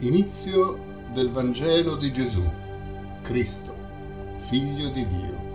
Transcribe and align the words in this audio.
Inizio 0.00 0.78
del 1.14 1.30
Vangelo 1.30 1.96
di 1.96 2.12
Gesù, 2.12 2.44
Cristo, 3.22 3.74
Figlio 4.40 4.90
di 4.90 5.06
Dio. 5.06 5.45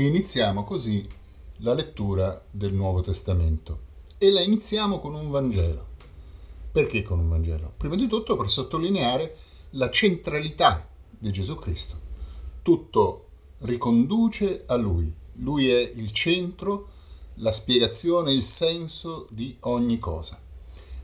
E 0.00 0.06
iniziamo 0.06 0.64
così 0.64 1.06
la 1.58 1.74
lettura 1.74 2.42
del 2.50 2.72
Nuovo 2.72 3.02
Testamento. 3.02 3.80
E 4.16 4.30
la 4.30 4.40
iniziamo 4.40 4.98
con 4.98 5.12
un 5.12 5.28
Vangelo. 5.28 5.88
Perché 6.72 7.02
con 7.02 7.18
un 7.18 7.28
Vangelo? 7.28 7.74
Prima 7.76 7.96
di 7.96 8.06
tutto 8.06 8.34
per 8.34 8.50
sottolineare 8.50 9.36
la 9.72 9.90
centralità 9.90 10.88
di 11.10 11.30
Gesù 11.30 11.56
Cristo. 11.56 12.00
Tutto 12.62 13.26
riconduce 13.58 14.64
a 14.68 14.76
Lui. 14.76 15.14
Lui 15.34 15.68
è 15.68 15.90
il 15.96 16.12
centro, 16.12 16.88
la 17.34 17.52
spiegazione, 17.52 18.32
il 18.32 18.44
senso 18.44 19.26
di 19.30 19.54
ogni 19.64 19.98
cosa. 19.98 20.40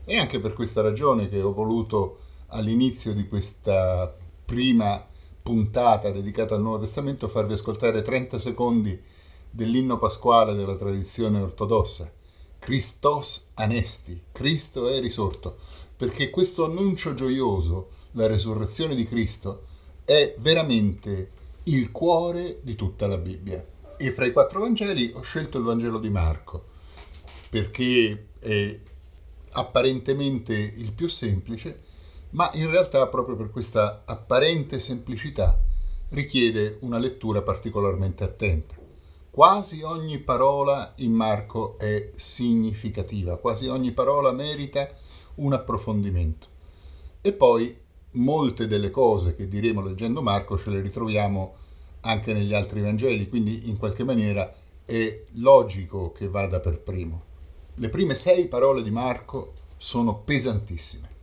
E 0.05 0.17
anche 0.17 0.39
per 0.39 0.53
questa 0.53 0.81
ragione 0.81 1.29
che 1.29 1.39
ho 1.39 1.53
voluto 1.53 2.17
all'inizio 2.47 3.13
di 3.13 3.27
questa 3.27 4.11
prima 4.43 5.05
puntata 5.47 6.11
dedicata 6.11 6.55
al 6.55 6.61
Nuovo 6.61 6.79
Testamento 6.79 7.29
farvi 7.29 7.53
ascoltare 7.53 8.01
30 8.01 8.37
secondi 8.37 9.01
dell'inno 9.49 9.97
pasquale 9.97 10.53
della 10.53 10.75
tradizione 10.75 11.39
ortodossa. 11.39 12.11
Christos 12.59 13.51
anesti, 13.53 14.23
Cristo 14.33 14.89
è 14.89 14.99
risorto, 14.99 15.55
perché 15.95 16.29
questo 16.31 16.65
annuncio 16.65 17.13
gioioso, 17.13 17.91
la 18.11 18.27
resurrezione 18.27 18.93
di 18.93 19.05
Cristo, 19.05 19.63
è 20.03 20.33
veramente 20.39 21.29
il 21.63 21.93
cuore 21.93 22.59
di 22.61 22.75
tutta 22.75 23.07
la 23.07 23.17
Bibbia. 23.17 23.65
E 23.95 24.11
fra 24.11 24.25
i 24.25 24.33
quattro 24.33 24.59
Vangeli 24.59 25.13
ho 25.15 25.21
scelto 25.21 25.59
il 25.59 25.63
Vangelo 25.63 25.99
di 25.99 26.09
Marco, 26.09 26.65
perché 27.49 28.31
è 28.39 28.79
apparentemente 29.51 30.53
il 30.53 30.91
più 30.91 31.07
semplice, 31.07 31.83
ma 32.31 32.49
in 32.53 32.69
realtà 32.69 33.07
proprio 33.07 33.35
per 33.35 33.49
questa 33.49 34.03
apparente 34.05 34.79
semplicità 34.79 35.57
richiede 36.09 36.77
una 36.81 36.97
lettura 36.97 37.41
particolarmente 37.41 38.23
attenta. 38.23 38.75
Quasi 39.29 39.81
ogni 39.83 40.17
parola 40.19 40.93
in 40.97 41.13
Marco 41.13 41.77
è 41.77 42.09
significativa, 42.15 43.37
quasi 43.37 43.67
ogni 43.67 43.91
parola 43.91 44.31
merita 44.31 44.87
un 45.35 45.53
approfondimento. 45.53 46.47
E 47.21 47.33
poi 47.33 47.77
molte 48.13 48.67
delle 48.67 48.89
cose 48.89 49.35
che 49.35 49.47
diremo 49.47 49.81
leggendo 49.81 50.21
Marco 50.21 50.57
ce 50.57 50.71
le 50.71 50.81
ritroviamo 50.81 51.55
anche 52.01 52.33
negli 52.33 52.53
altri 52.53 52.81
Vangeli, 52.81 53.29
quindi 53.29 53.69
in 53.69 53.77
qualche 53.77 54.03
maniera 54.03 54.51
è 54.85 55.23
logico 55.33 56.11
che 56.11 56.29
vada 56.29 56.59
per 56.59 56.81
primo. 56.81 57.23
Le 57.75 57.89
prime 57.89 58.15
sei 58.15 58.47
parole 58.47 58.81
di 58.81 58.89
Marco 58.89 59.53
sono 59.77 60.21
pesantissime. 60.21 61.16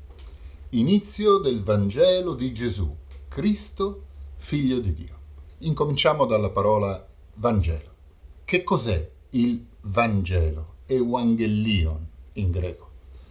Inizio 0.77 1.39
del 1.39 1.63
Vangelo 1.63 2.35
di 2.35 2.53
Gesù, 2.53 2.93
Cristo, 3.29 4.07
figlio 4.39 4.81
di 4.81 4.93
Dio. 4.93 5.19
Incominciamo 5.59 6.27
dalla 6.27 6.51
parola 6.51 7.07
Vangelo. 7.35 7.93
Che 8.45 8.65
cos'è 8.65 9.09
il 9.31 9.65
Vangelo? 9.83 10.79
Evangelion 10.87 12.05
in 12.33 12.51
greco. 12.51 12.91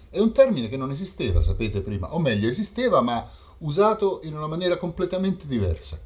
È 0.10 0.20
un 0.20 0.32
termine 0.32 0.70
che 0.70 0.78
non 0.78 0.90
esisteva, 0.90 1.42
sapete 1.42 1.82
prima, 1.82 2.16
o 2.16 2.20
meglio 2.20 2.48
esisteva 2.48 3.02
ma 3.02 3.30
usato 3.58 4.22
in 4.24 4.38
una 4.38 4.48
maniera 4.48 4.78
completamente 4.78 5.46
diversa. 5.46 6.02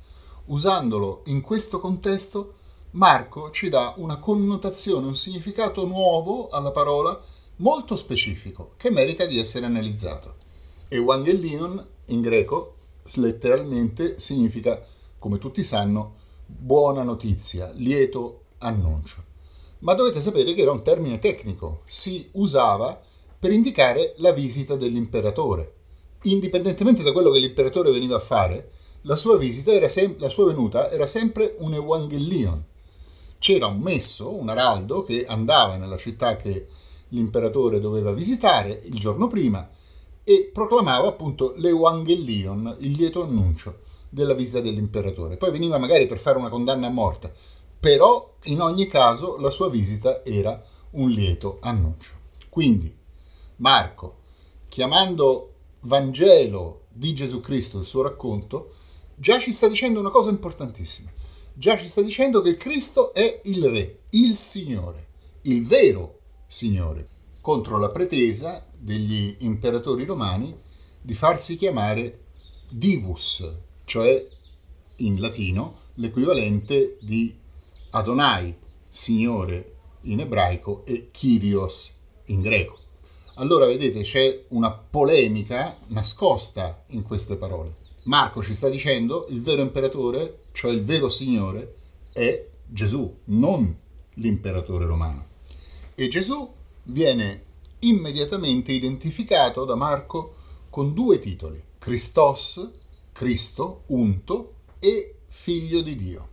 Usandolo 0.45 1.21
in 1.25 1.41
questo 1.41 1.79
contesto, 1.79 2.55
Marco 2.91 3.51
ci 3.51 3.69
dà 3.69 3.93
una 3.97 4.17
connotazione, 4.17 5.05
un 5.05 5.13
significato 5.13 5.85
nuovo 5.85 6.47
alla 6.47 6.71
parola 6.71 7.21
molto 7.57 7.95
specifico 7.95 8.73
che 8.75 8.89
merita 8.89 9.27
di 9.27 9.37
essere 9.37 9.67
analizzato. 9.67 10.36
Evangelion 10.89 11.85
in 12.07 12.21
greco 12.21 12.75
letteralmente 13.15 14.19
significa, 14.19 14.81
come 15.19 15.37
tutti 15.37 15.61
sanno, 15.63 16.13
buona 16.45 17.03
notizia, 17.03 17.71
lieto 17.75 18.43
annuncio. 18.59 19.23
Ma 19.79 19.93
dovete 19.93 20.21
sapere 20.21 20.53
che 20.53 20.61
era 20.61 20.71
un 20.71 20.83
termine 20.83 21.19
tecnico, 21.19 21.81
si 21.85 22.29
usava 22.33 22.99
per 23.39 23.51
indicare 23.51 24.13
la 24.17 24.31
visita 24.31 24.75
dell'imperatore. 24.75 25.73
Indipendentemente 26.23 27.03
da 27.03 27.11
quello 27.11 27.31
che 27.31 27.39
l'imperatore 27.39 27.91
veniva 27.91 28.15
a 28.15 28.21
fare, 28.21 28.69
la 29.01 29.15
sua, 29.15 29.39
sem- 29.87 30.19
la 30.19 30.29
sua 30.29 30.45
venuta 30.45 30.89
era 30.89 31.05
sempre 31.05 31.55
un 31.59 31.73
Evangelion. 31.73 32.63
C'era 33.39 33.67
un 33.67 33.79
messo, 33.79 34.33
un 34.33 34.49
araldo, 34.49 35.03
che 35.03 35.25
andava 35.25 35.75
nella 35.75 35.97
città 35.97 36.37
che 36.37 36.65
l'imperatore 37.09 37.79
doveva 37.79 38.11
visitare 38.13 38.81
il 38.85 38.97
giorno 38.97 39.27
prima 39.27 39.69
e 40.29 40.49
proclamava 40.51 41.07
appunto 41.07 41.53
l'Evangelion, 41.55 42.75
il 42.79 42.91
lieto 42.97 43.23
annuncio 43.23 43.73
della 44.09 44.33
visita 44.33 44.59
dell'imperatore. 44.59 45.37
Poi 45.37 45.51
veniva 45.51 45.77
magari 45.77 46.05
per 46.05 46.19
fare 46.19 46.37
una 46.37 46.49
condanna 46.49 46.87
a 46.87 46.89
morte, 46.89 47.33
però 47.79 48.35
in 48.43 48.59
ogni 48.59 48.87
caso 48.87 49.37
la 49.37 49.49
sua 49.49 49.69
visita 49.69 50.25
era 50.25 50.61
un 50.95 51.09
lieto 51.11 51.59
annuncio. 51.61 52.11
Quindi 52.49 52.93
Marco, 53.59 54.17
chiamando 54.67 55.53
Vangelo 55.83 56.87
di 56.89 57.13
Gesù 57.13 57.39
Cristo 57.39 57.79
il 57.79 57.85
suo 57.85 58.01
racconto, 58.01 58.73
già 59.15 59.39
ci 59.39 59.53
sta 59.53 59.69
dicendo 59.69 60.01
una 60.01 60.09
cosa 60.09 60.29
importantissima. 60.29 61.09
Già 61.53 61.77
ci 61.77 61.87
sta 61.87 62.01
dicendo 62.01 62.41
che 62.41 62.57
Cristo 62.57 63.13
è 63.13 63.39
il 63.45 63.65
Re, 63.69 63.99
il 64.09 64.35
Signore, 64.35 65.07
il 65.43 65.65
vero 65.65 66.19
Signore, 66.47 67.07
contro 67.47 67.77
la 67.77 67.91
pretesa 67.91 68.61
degli 68.77 69.37
imperatori 69.39 70.03
romani 70.03 70.53
di 70.99 71.13
farsi 71.13 71.55
chiamare 71.55 72.19
divus, 72.69 73.49
cioè 73.85 74.27
in 74.97 75.21
latino 75.21 75.77
l'equivalente 75.93 76.97
di 76.99 77.33
Adonai, 77.91 78.53
Signore 78.89 79.75
in 80.01 80.19
ebraico, 80.19 80.83
e 80.83 81.07
Kyrios 81.09 81.95
in 82.25 82.41
greco. 82.41 82.79
Allora 83.35 83.65
vedete 83.65 84.01
c'è 84.01 84.43
una 84.49 84.71
polemica 84.71 85.77
nascosta 85.87 86.83
in 86.87 87.03
queste 87.03 87.37
parole. 87.37 87.77
Marco 88.03 88.43
ci 88.43 88.53
sta 88.53 88.67
dicendo 88.67 89.25
il 89.29 89.41
vero 89.41 89.61
imperatore, 89.61 90.47
cioè 90.51 90.71
il 90.71 90.83
vero 90.83 91.07
Signore, 91.07 91.75
è 92.11 92.45
Gesù, 92.65 93.19
non 93.27 93.73
l'imperatore 94.15 94.85
romano. 94.85 95.25
E 95.95 96.09
Gesù 96.09 96.55
viene 96.87 97.43
immediatamente 97.79 98.71
identificato 98.71 99.65
da 99.65 99.75
Marco 99.75 100.33
con 100.69 100.93
due 100.93 101.19
titoli, 101.19 101.61
Christos, 101.77 102.69
Cristo, 103.11 103.83
unto, 103.87 104.53
e 104.79 105.15
figlio 105.27 105.81
di 105.81 105.95
Dio. 105.95 106.29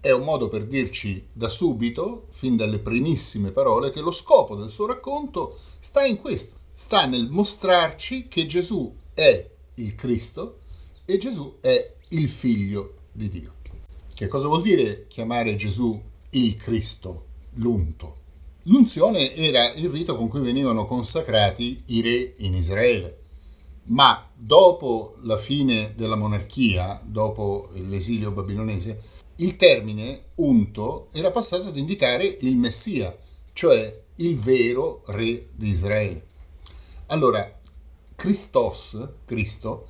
È 0.00 0.10
un 0.10 0.22
modo 0.22 0.48
per 0.48 0.66
dirci 0.66 1.26
da 1.32 1.48
subito, 1.48 2.24
fin 2.28 2.56
dalle 2.56 2.78
primissime 2.78 3.50
parole, 3.50 3.90
che 3.90 4.00
lo 4.00 4.10
scopo 4.10 4.54
del 4.54 4.70
suo 4.70 4.86
racconto 4.86 5.58
sta 5.80 6.04
in 6.04 6.16
questo, 6.16 6.56
sta 6.72 7.06
nel 7.06 7.28
mostrarci 7.28 8.28
che 8.28 8.46
Gesù 8.46 8.94
è 9.14 9.50
il 9.74 9.94
Cristo 9.94 10.56
e 11.04 11.18
Gesù 11.18 11.56
è 11.60 11.94
il 12.10 12.28
figlio 12.28 12.94
di 13.12 13.28
Dio. 13.28 13.54
Che 14.14 14.28
cosa 14.28 14.46
vuol 14.46 14.62
dire 14.62 15.06
chiamare 15.08 15.56
Gesù 15.56 16.00
il 16.30 16.56
Cristo, 16.56 17.24
l'unto? 17.54 18.26
L'unzione 18.68 19.34
era 19.34 19.72
il 19.72 19.88
rito 19.88 20.14
con 20.14 20.28
cui 20.28 20.40
venivano 20.40 20.86
consacrati 20.86 21.84
i 21.86 22.02
re 22.02 22.34
in 22.38 22.52
Israele, 22.54 23.22
ma 23.84 24.30
dopo 24.34 25.14
la 25.22 25.38
fine 25.38 25.94
della 25.96 26.16
monarchia, 26.16 27.00
dopo 27.02 27.70
l'esilio 27.72 28.30
babilonese, 28.30 29.00
il 29.36 29.56
termine 29.56 30.24
unto 30.36 31.08
era 31.12 31.30
passato 31.30 31.68
ad 31.68 31.78
indicare 31.78 32.26
il 32.40 32.56
Messia, 32.56 33.16
cioè 33.54 34.04
il 34.16 34.38
vero 34.38 35.02
re 35.06 35.48
di 35.54 35.68
Israele. 35.68 36.26
Allora, 37.06 37.50
Christos, 38.16 38.98
Cristo, 39.24 39.86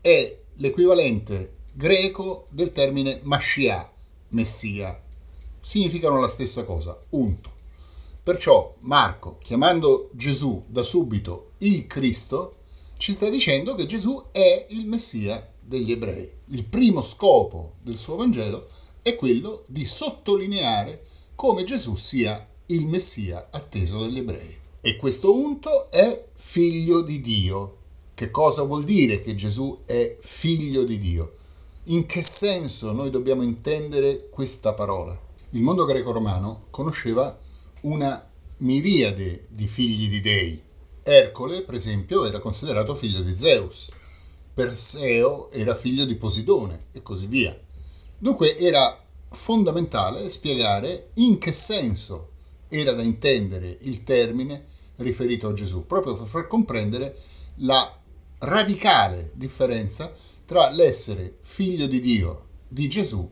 è 0.00 0.38
l'equivalente 0.54 1.56
greco 1.72 2.46
del 2.50 2.70
termine 2.70 3.18
Mashiach, 3.22 3.90
Messia. 4.28 5.02
Significano 5.60 6.20
la 6.20 6.28
stessa 6.28 6.64
cosa, 6.64 6.96
unto. 7.10 7.58
Perciò 8.22 8.74
Marco, 8.80 9.38
chiamando 9.42 10.10
Gesù 10.12 10.62
da 10.66 10.82
subito 10.82 11.52
il 11.58 11.86
Cristo, 11.86 12.52
ci 12.98 13.12
sta 13.12 13.30
dicendo 13.30 13.74
che 13.74 13.86
Gesù 13.86 14.22
è 14.30 14.66
il 14.70 14.84
Messia 14.86 15.48
degli 15.58 15.90
ebrei. 15.90 16.30
Il 16.48 16.64
primo 16.64 17.00
scopo 17.00 17.72
del 17.82 17.98
suo 17.98 18.16
Vangelo 18.16 18.66
è 19.00 19.16
quello 19.16 19.62
di 19.66 19.86
sottolineare 19.86 21.02
come 21.34 21.64
Gesù 21.64 21.96
sia 21.96 22.46
il 22.66 22.84
Messia 22.84 23.48
atteso 23.50 24.00
dagli 24.00 24.18
ebrei. 24.18 24.58
E 24.82 24.96
questo 24.96 25.34
unto 25.34 25.90
è 25.90 26.26
figlio 26.34 27.00
di 27.00 27.22
Dio. 27.22 27.76
Che 28.12 28.30
cosa 28.30 28.64
vuol 28.64 28.84
dire 28.84 29.22
che 29.22 29.34
Gesù 29.34 29.78
è 29.86 30.18
figlio 30.20 30.84
di 30.84 30.98
Dio? 30.98 31.36
In 31.84 32.04
che 32.04 32.20
senso 32.20 32.92
noi 32.92 33.08
dobbiamo 33.08 33.42
intendere 33.42 34.28
questa 34.28 34.74
parola? 34.74 35.18
Il 35.52 35.62
mondo 35.62 35.86
greco-romano 35.86 36.64
conosceva 36.68 37.48
una 37.82 38.28
miriade 38.58 39.46
di 39.48 39.66
figli 39.66 40.08
di 40.08 40.20
dei. 40.20 40.62
Ercole, 41.02 41.62
per 41.62 41.74
esempio, 41.74 42.26
era 42.26 42.40
considerato 42.40 42.94
figlio 42.94 43.20
di 43.22 43.36
Zeus, 43.36 43.90
Perseo 44.52 45.50
era 45.50 45.74
figlio 45.74 46.04
di 46.04 46.16
Posidone 46.16 46.86
e 46.92 47.02
così 47.02 47.26
via. 47.26 47.56
Dunque 48.18 48.58
era 48.58 49.02
fondamentale 49.30 50.28
spiegare 50.28 51.10
in 51.14 51.38
che 51.38 51.52
senso 51.52 52.30
era 52.68 52.92
da 52.92 53.02
intendere 53.02 53.78
il 53.82 54.02
termine 54.02 54.66
riferito 54.96 55.48
a 55.48 55.52
Gesù, 55.54 55.86
proprio 55.86 56.14
per 56.14 56.26
far 56.26 56.46
comprendere 56.46 57.16
la 57.56 57.98
radicale 58.40 59.32
differenza 59.34 60.12
tra 60.44 60.70
l'essere 60.70 61.38
figlio 61.40 61.86
di 61.86 62.00
Dio 62.00 62.42
di 62.68 62.88
Gesù 62.88 63.28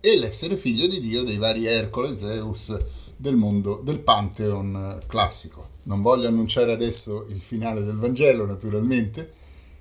e 0.00 0.16
l'essere 0.16 0.56
figlio 0.56 0.86
di 0.86 1.00
Dio 1.00 1.24
dei 1.24 1.38
vari 1.38 1.66
Ercole, 1.66 2.16
Zeus 2.16 2.76
del 3.18 3.36
mondo 3.36 3.80
del 3.82 3.98
Pantheon 3.98 5.02
classico. 5.06 5.70
Non 5.84 6.00
voglio 6.00 6.28
annunciare 6.28 6.72
adesso 6.72 7.26
il 7.28 7.40
finale 7.40 7.82
del 7.82 7.96
Vangelo, 7.96 8.46
naturalmente, 8.46 9.32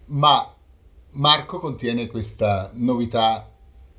ma 0.08 0.54
Marco 1.12 1.60
contiene 1.60 2.08
questa 2.08 2.72
novità 2.74 3.50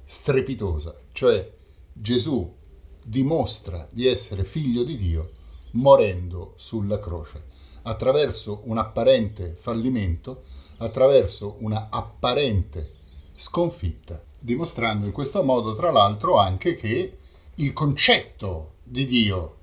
strepitosa, 0.05 0.94
cioè 1.12 1.50
Gesù 1.93 2.55
dimostra 3.02 3.87
di 3.90 4.06
essere 4.06 4.44
figlio 4.44 4.82
di 4.82 4.99
Dio 4.99 5.31
morendo 5.73 6.52
sulla 6.56 6.99
croce, 6.99 7.44
attraverso 7.82 8.62
un 8.64 8.79
apparente 8.79 9.56
fallimento, 9.58 10.43
attraverso 10.79 11.56
una 11.61 11.88
apparente 11.90 12.94
sconfitta, 13.35 14.20
dimostrando 14.38 15.06
in 15.06 15.12
questo 15.12 15.43
modo 15.43 15.75
tra 15.75 15.90
l'altro 15.90 16.38
anche 16.38 16.75
che 16.75 17.17
il 17.55 17.73
concetto 17.73 18.76
di 18.88 19.06
Dio 19.06 19.56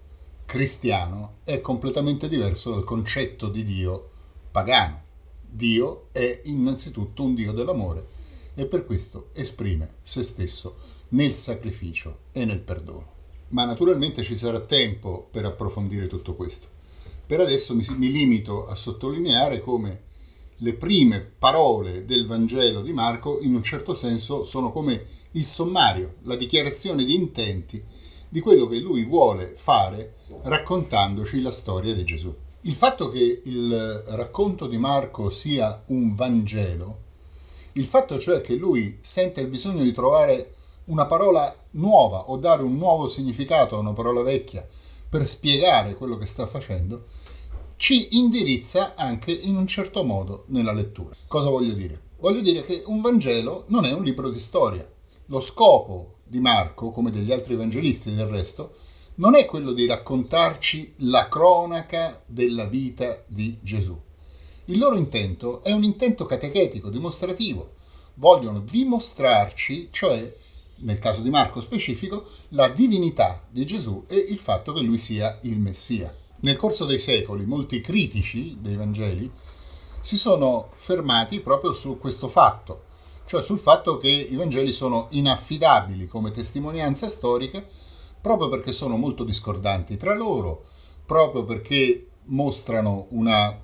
cristiano 0.45 1.37
è 1.43 1.59
completamente 1.59 2.27
diverso 2.27 2.71
dal 2.71 2.83
concetto 2.83 3.49
di 3.49 3.63
Dio 3.63 4.09
pagano. 4.51 5.03
Dio 5.41 6.09
è 6.11 6.41
innanzitutto 6.45 7.23
un 7.23 7.33
Dio 7.33 7.51
dell'amore 7.51 8.05
e 8.53 8.65
per 8.65 8.85
questo 8.85 9.29
esprime 9.33 9.95
se 10.01 10.23
stesso 10.23 10.75
nel 11.09 11.33
sacrificio 11.33 12.19
e 12.31 12.45
nel 12.45 12.59
perdono 12.59 13.13
ma 13.49 13.65
naturalmente 13.65 14.23
ci 14.23 14.35
sarà 14.35 14.59
tempo 14.59 15.27
per 15.31 15.45
approfondire 15.45 16.07
tutto 16.07 16.35
questo. 16.35 16.67
Per 17.25 17.39
adesso 17.39 17.75
mi, 17.75 17.85
mi 17.95 18.11
limito 18.11 18.67
a 18.67 18.75
sottolineare 18.75 19.61
come 19.61 20.01
le 20.59 20.73
prime 20.73 21.19
parole 21.19 22.05
del 22.05 22.25
Vangelo 22.25 22.81
di 22.81 22.93
Marco 22.93 23.39
in 23.41 23.55
un 23.55 23.63
certo 23.63 23.93
senso 23.93 24.43
sono 24.43 24.71
come 24.71 25.03
il 25.31 25.45
sommario, 25.45 26.15
la 26.23 26.35
dichiarazione 26.35 27.03
di 27.03 27.15
intenti 27.15 27.83
di 28.29 28.39
quello 28.39 28.67
che 28.67 28.79
lui 28.79 29.05
vuole 29.05 29.53
fare 29.55 30.15
raccontandoci 30.43 31.41
la 31.41 31.51
storia 31.51 31.93
di 31.93 32.03
Gesù. 32.03 32.33
Il 32.61 32.75
fatto 32.75 33.09
che 33.09 33.41
il 33.43 34.03
racconto 34.09 34.67
di 34.67 34.77
Marco 34.77 35.29
sia 35.29 35.83
un 35.87 36.15
Vangelo, 36.15 36.99
il 37.73 37.85
fatto 37.85 38.17
cioè 38.19 38.41
che 38.41 38.55
lui 38.55 38.97
sente 38.99 39.41
il 39.41 39.47
bisogno 39.47 39.83
di 39.83 39.91
trovare 39.91 40.53
una 40.85 41.05
parola 41.05 41.53
nuova 41.71 42.29
o 42.29 42.37
dare 42.37 42.63
un 42.63 42.77
nuovo 42.77 43.07
significato 43.07 43.75
a 43.75 43.79
una 43.79 43.93
parola 43.93 44.21
vecchia 44.21 44.65
per 45.09 45.27
spiegare 45.27 45.95
quello 45.95 46.17
che 46.17 46.25
sta 46.25 46.47
facendo, 46.47 47.05
ci 47.77 48.17
indirizza 48.17 48.95
anche 48.95 49.31
in 49.31 49.55
un 49.55 49.67
certo 49.67 50.03
modo 50.03 50.45
nella 50.47 50.73
lettura. 50.73 51.15
Cosa 51.27 51.49
voglio 51.49 51.73
dire? 51.73 52.01
Voglio 52.19 52.41
dire 52.41 52.65
che 52.65 52.83
un 52.85 53.01
Vangelo 53.01 53.65
non 53.67 53.85
è 53.85 53.91
un 53.91 54.03
libro 54.03 54.29
di 54.29 54.39
storia. 54.39 54.89
Lo 55.29 55.39
scopo 55.39 56.17
di 56.23 56.39
Marco, 56.39 56.91
come 56.91 57.09
degli 57.09 57.31
altri 57.31 57.55
evangelisti 57.55 58.13
del 58.13 58.27
resto, 58.27 58.75
non 59.15 59.33
è 59.33 59.45
quello 59.45 59.73
di 59.73 59.87
raccontarci 59.87 60.95
la 60.97 61.27
cronaca 61.27 62.21
della 62.27 62.65
vita 62.65 63.23
di 63.25 63.57
Gesù. 63.63 63.99
Il 64.65 64.77
loro 64.77 64.97
intento 64.97 65.63
è 65.63 65.71
un 65.71 65.83
intento 65.83 66.27
catechetico, 66.27 66.91
dimostrativo. 66.91 67.73
Vogliono 68.15 68.59
dimostrarci, 68.59 69.89
cioè, 69.91 70.31
nel 70.77 70.99
caso 70.99 71.21
di 71.21 71.31
Marco 71.31 71.59
specifico, 71.59 72.23
la 72.49 72.69
divinità 72.69 73.43
di 73.49 73.65
Gesù 73.65 74.03
e 74.07 74.17
il 74.17 74.37
fatto 74.37 74.73
che 74.73 74.81
lui 74.81 74.99
sia 74.99 75.39
il 75.43 75.59
Messia. 75.59 76.15
Nel 76.41 76.55
corso 76.55 76.85
dei 76.85 76.99
secoli 76.99 77.47
molti 77.47 77.81
critici 77.81 78.57
dei 78.61 78.75
Vangeli 78.75 79.31
si 80.01 80.17
sono 80.17 80.69
fermati 80.75 81.39
proprio 81.39 81.73
su 81.73 81.97
questo 81.97 82.27
fatto, 82.27 82.84
cioè 83.25 83.41
sul 83.41 83.59
fatto 83.59 83.97
che 83.97 84.09
i 84.09 84.35
Vangeli 84.35 84.71
sono 84.71 85.07
inaffidabili 85.11 86.07
come 86.07 86.31
testimonianza 86.31 87.07
storica 87.07 87.63
proprio 88.21 88.49
perché 88.49 88.71
sono 88.71 88.97
molto 88.97 89.23
discordanti 89.23 89.97
tra 89.97 90.15
loro, 90.15 90.63
proprio 91.05 91.43
perché 91.43 92.07
mostrano 92.25 93.07
una 93.09 93.61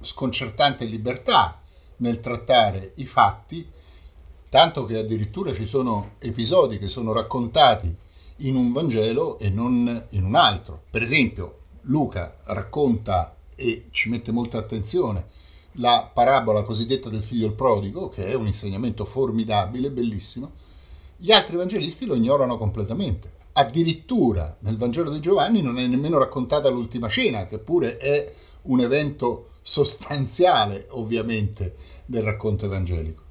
sconcertante 0.00 0.84
libertà 0.84 1.58
nel 1.96 2.20
trattare 2.20 2.92
i 2.96 3.06
fatti 3.06 3.66
tanto 4.54 4.84
che 4.86 4.98
addirittura 4.98 5.52
ci 5.52 5.64
sono 5.64 6.12
episodi 6.18 6.78
che 6.78 6.88
sono 6.88 7.12
raccontati 7.12 7.92
in 8.38 8.54
un 8.54 8.70
Vangelo 8.70 9.36
e 9.40 9.50
non 9.50 10.06
in 10.10 10.24
un 10.24 10.36
altro. 10.36 10.82
Per 10.90 11.02
esempio, 11.02 11.62
Luca 11.82 12.36
racconta 12.44 13.36
e 13.56 13.88
ci 13.90 14.10
mette 14.10 14.30
molta 14.30 14.58
attenzione 14.58 15.26
la 15.78 16.10
parabola 16.12 16.62
cosiddetta 16.62 17.08
del 17.08 17.22
figlio 17.22 17.46
il 17.46 17.54
prodigo, 17.54 18.08
che 18.08 18.26
è 18.26 18.34
un 18.34 18.46
insegnamento 18.46 19.04
formidabile, 19.04 19.90
bellissimo. 19.90 20.52
Gli 21.16 21.32
altri 21.32 21.54
evangelisti 21.54 22.06
lo 22.06 22.14
ignorano 22.14 22.58
completamente. 22.58 23.32
Addirittura 23.52 24.56
nel 24.60 24.76
Vangelo 24.76 25.10
di 25.10 25.20
Giovanni 25.20 25.62
non 25.62 25.78
è 25.78 25.86
nemmeno 25.86 26.18
raccontata 26.18 26.68
l'ultima 26.68 27.08
cena, 27.08 27.46
che 27.46 27.58
pure 27.58 27.98
è 27.98 28.32
un 28.62 28.80
evento 28.80 29.50
sostanziale, 29.62 30.86
ovviamente, 30.90 31.74
del 32.06 32.22
racconto 32.22 32.66
evangelico. 32.66 33.22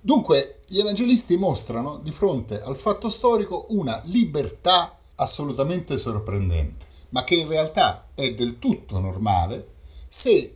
Dunque, 0.00 0.60
gli 0.66 0.78
evangelisti 0.78 1.36
mostrano 1.36 1.98
di 2.02 2.10
fronte 2.10 2.60
al 2.60 2.76
fatto 2.76 3.08
storico 3.08 3.66
una 3.70 4.00
libertà 4.04 4.98
assolutamente 5.16 5.96
sorprendente, 5.98 6.86
ma 7.10 7.24
che 7.24 7.36
in 7.36 7.48
realtà 7.48 8.08
è 8.14 8.34
del 8.34 8.58
tutto 8.58 8.98
normale 8.98 9.72
se 10.08 10.53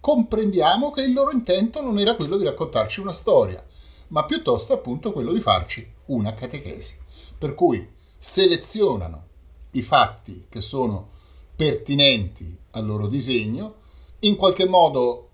comprendiamo 0.00 0.90
che 0.90 1.02
il 1.02 1.12
loro 1.12 1.30
intento 1.30 1.82
non 1.82 1.98
era 1.98 2.16
quello 2.16 2.36
di 2.36 2.44
raccontarci 2.44 3.00
una 3.00 3.12
storia, 3.12 3.64
ma 4.08 4.24
piuttosto 4.24 4.72
appunto 4.72 5.12
quello 5.12 5.32
di 5.32 5.40
farci 5.40 5.88
una 6.06 6.34
catechesi. 6.34 6.98
Per 7.38 7.54
cui 7.54 7.86
selezionano 8.18 9.26
i 9.72 9.82
fatti 9.82 10.46
che 10.48 10.60
sono 10.60 11.08
pertinenti 11.54 12.58
al 12.72 12.86
loro 12.86 13.06
disegno, 13.06 13.74
in 14.20 14.36
qualche 14.36 14.66
modo 14.66 15.28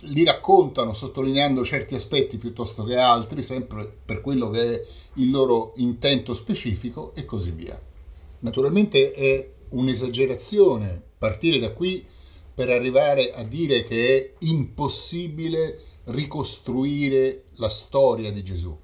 li 0.00 0.24
raccontano 0.24 0.92
sottolineando 0.92 1.64
certi 1.64 1.94
aspetti 1.94 2.36
piuttosto 2.36 2.84
che 2.84 2.96
altri, 2.96 3.42
sempre 3.42 3.90
per 4.04 4.20
quello 4.20 4.50
che 4.50 4.74
è 4.74 4.86
il 5.14 5.30
loro 5.30 5.72
intento 5.76 6.34
specifico 6.34 7.14
e 7.14 7.24
così 7.24 7.50
via. 7.50 7.80
Naturalmente 8.40 9.12
è 9.12 9.50
un'esagerazione 9.70 11.02
partire 11.18 11.58
da 11.58 11.72
qui 11.72 12.04
per 12.56 12.70
arrivare 12.70 13.34
a 13.34 13.42
dire 13.42 13.84
che 13.84 14.16
è 14.16 14.46
impossibile 14.46 15.78
ricostruire 16.04 17.44
la 17.56 17.68
storia 17.68 18.32
di 18.32 18.42
Gesù, 18.42 18.74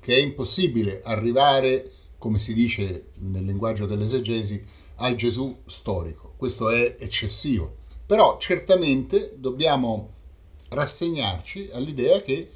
che 0.00 0.14
è 0.14 0.18
impossibile 0.18 1.02
arrivare, 1.04 1.92
come 2.16 2.38
si 2.38 2.54
dice 2.54 3.08
nel 3.16 3.44
linguaggio 3.44 3.84
dell'esegesi, 3.84 4.64
al 4.96 5.14
Gesù 5.14 5.54
storico. 5.66 6.32
Questo 6.38 6.70
è 6.70 6.96
eccessivo. 6.98 7.76
Però 8.06 8.38
certamente 8.38 9.34
dobbiamo 9.36 10.14
rassegnarci 10.70 11.68
all'idea 11.74 12.22
che 12.22 12.48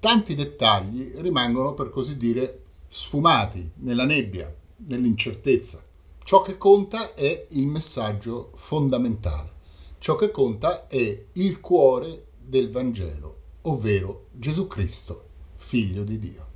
tanti 0.00 0.34
dettagli 0.34 1.12
rimangono 1.18 1.74
per 1.74 1.90
così 1.90 2.16
dire 2.16 2.64
sfumati 2.88 3.70
nella 3.76 4.04
nebbia, 4.04 4.52
nell'incertezza. 4.78 5.80
Ciò 6.24 6.42
che 6.42 6.58
conta 6.58 7.14
è 7.14 7.46
il 7.50 7.66
messaggio 7.68 8.50
fondamentale, 8.56 9.52
ciò 9.98 10.16
che 10.16 10.30
conta 10.30 10.86
è 10.86 11.24
il 11.32 11.60
cuore 11.60 12.26
del 12.38 12.70
Vangelo, 12.70 13.36
ovvero 13.62 14.28
Gesù 14.32 14.66
Cristo, 14.66 15.26
figlio 15.56 16.04
di 16.04 16.18
Dio. 16.18 16.46